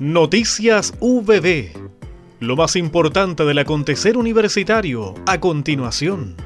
[0.00, 1.72] Noticias VB.
[2.40, 6.36] Lo más importante del acontecer universitario a continuación.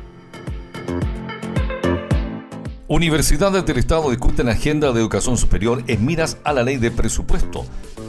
[2.89, 7.65] Universidades del Estado discuten agenda de educación superior en miras a la ley de presupuesto.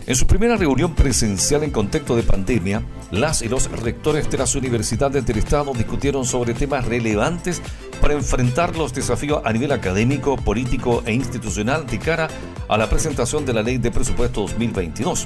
[0.08, 2.82] En su primera reunión presencial en contexto de pandemia,
[3.12, 7.62] las y los rectores de las universidades del Estado discutieron sobre temas relevantes
[8.06, 12.28] para enfrentar los desafíos a nivel académico, político e institucional de cara
[12.68, 15.26] a la presentación de la Ley de Presupuesto 2022.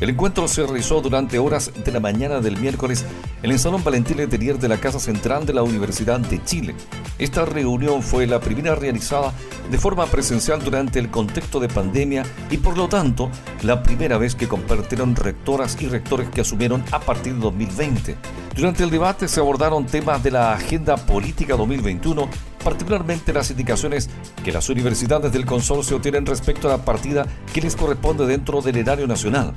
[0.00, 3.04] El encuentro se realizó durante horas de la mañana del miércoles
[3.40, 6.74] en el Salón Valentín Letelier de la Casa Central de la Universidad de Chile.
[7.20, 9.32] Esta reunión fue la primera realizada
[9.70, 13.30] de forma presencial durante el contexto de pandemia y por lo tanto
[13.62, 18.16] la primera vez que compartieron rectoras y rectores que asumieron a partir de 2020.
[18.58, 22.28] Durante el debate se abordaron temas de la Agenda Política 2021
[22.64, 24.10] particularmente las indicaciones
[24.44, 28.76] que las universidades del consorcio tienen respecto a la partida que les corresponde dentro del
[28.76, 29.54] erario nacional.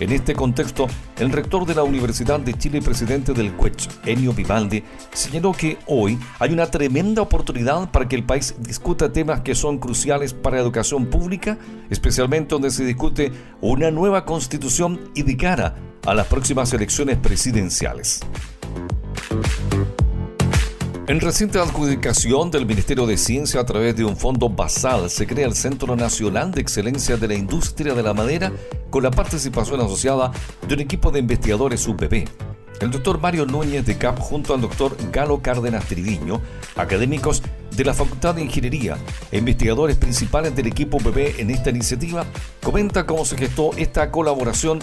[0.00, 0.86] En este contexto,
[1.18, 6.18] el rector de la Universidad de Chile presidente del CUECH, Enio Vivaldi, señaló que hoy
[6.38, 10.62] hay una tremenda oportunidad para que el país discuta temas que son cruciales para la
[10.62, 11.58] educación pública,
[11.90, 18.20] especialmente donde se discute una nueva constitución y de cara a las próximas elecciones presidenciales.
[21.12, 25.46] En reciente adjudicación del Ministerio de Ciencia a través de un fondo basal se crea
[25.46, 28.50] el Centro Nacional de Excelencia de la Industria de la Madera
[28.88, 30.32] con la participación asociada
[30.66, 32.26] de un equipo de investigadores UPP.
[32.80, 36.40] El doctor Mario Núñez de CAP junto al doctor Galo Cárdenas Triviño,
[36.76, 37.42] académicos
[37.76, 38.96] de la Facultad de Ingeniería
[39.30, 42.24] e investigadores principales del equipo UPP en esta iniciativa,
[42.62, 44.78] comenta cómo se gestó esta colaboración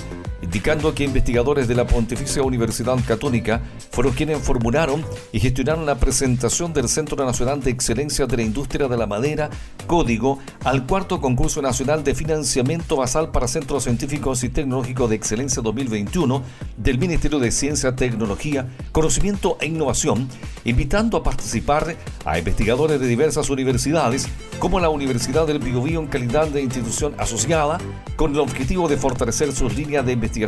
[0.49, 3.61] indicando que investigadores de la Pontificia Universidad Católica
[3.91, 8.87] fueron quienes formularon y gestionaron la presentación del Centro Nacional de Excelencia de la Industria
[8.87, 9.51] de la Madera,
[9.85, 15.61] Código, al cuarto concurso nacional de financiamiento basal para centros científicos y tecnológicos de excelencia
[15.61, 16.41] 2021
[16.77, 20.27] del Ministerio de Ciencia, Tecnología, Conocimiento e Innovación,
[20.65, 21.95] invitando a participar
[22.25, 24.27] a investigadores de diversas universidades,
[24.57, 27.77] como la Universidad del Biobío en calidad de institución asociada,
[28.15, 30.38] con el objetivo de fortalecer sus líneas de investigación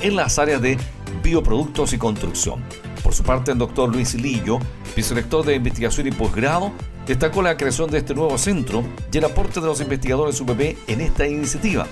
[0.00, 0.78] en las áreas de
[1.22, 2.62] bioproductos y construcción.
[3.02, 4.58] Por su parte, el doctor Luis Lillo,
[4.96, 6.72] vicerector de investigación y posgrado,
[7.06, 11.00] destacó la creación de este nuevo centro y el aporte de los investigadores UPP en
[11.00, 11.86] esta iniciativa.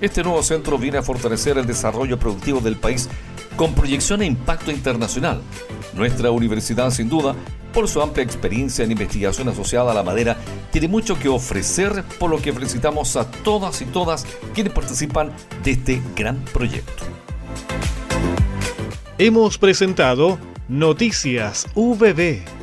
[0.00, 3.08] Este nuevo centro viene a fortalecer el desarrollo productivo del país
[3.58, 5.42] con proyección e impacto internacional.
[5.92, 7.34] Nuestra universidad, sin duda,
[7.74, 10.36] por su amplia experiencia en investigación asociada a la madera,
[10.70, 14.24] tiene mucho que ofrecer, por lo que felicitamos a todas y todas
[14.54, 15.32] quienes participan
[15.64, 17.04] de este gran proyecto.
[19.18, 22.57] Hemos presentado Noticias VB